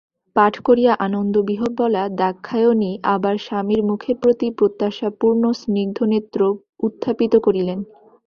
[0.35, 6.39] পাঠ করিয়া আনন্দবিহ্বলা দাক্ষায়ণী আবার স্বামীর মুখের প্রতি প্রত্যাশাপূর্ণ স্নিগ্ধনেত্র
[6.83, 7.79] উত্থাপিত করিলেন।